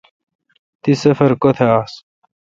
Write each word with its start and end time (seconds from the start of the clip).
تی 0.81 0.91
سفر 1.03 1.31
کوتھ 1.41 1.61
آس۔ 1.75 1.93